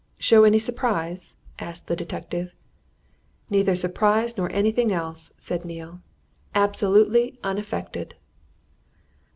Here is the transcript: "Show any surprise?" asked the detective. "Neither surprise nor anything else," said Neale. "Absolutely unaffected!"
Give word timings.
"Show 0.17 0.45
any 0.45 0.57
surprise?" 0.57 1.37
asked 1.59 1.85
the 1.85 1.95
detective. 1.95 2.55
"Neither 3.51 3.75
surprise 3.75 4.35
nor 4.35 4.51
anything 4.51 4.91
else," 4.91 5.31
said 5.37 5.63
Neale. 5.63 6.01
"Absolutely 6.55 7.37
unaffected!" 7.43 8.15